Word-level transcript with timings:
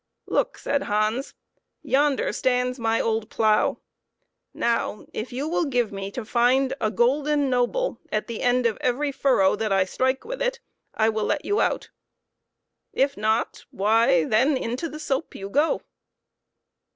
"Look," 0.25 0.57
said 0.57 0.81
Hans;" 0.89 1.35
yonder 1.83 2.33
stands 2.33 2.79
my 2.79 2.99
old 2.99 3.29
plough. 3.29 3.77
Now, 4.51 5.05
if 5.13 5.31
you 5.31 5.47
will 5.47 5.65
give 5.65 5.91
me 5.91 6.09
to 6.09 6.25
find 6.25 6.73
a 6.81 6.89
golden 6.89 7.51
noble 7.51 7.99
at 8.11 8.25
the 8.25 8.41
end 8.41 8.65
of 8.65 8.79
every 8.81 9.11
furrow 9.11 9.55
that 9.57 9.71
I 9.71 9.85
strike 9.85 10.25
with 10.25 10.41
it 10.41 10.59
I 10.95 11.09
will 11.09 11.25
let 11.25 11.45
you 11.45 11.61
out. 11.61 11.91
If 12.93 13.15
not 13.15 13.65
why, 13.69 14.23
then, 14.23 14.57
into 14.57 14.89
the 14.89 14.99
soap 14.99 15.35
you 15.35 15.49
go." 15.51 15.83